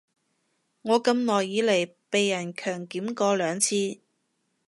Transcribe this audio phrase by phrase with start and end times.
[0.81, 3.99] 我咁耐以來被人強檢過兩次